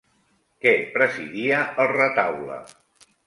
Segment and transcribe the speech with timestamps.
[0.65, 2.57] Què presidia el retaule?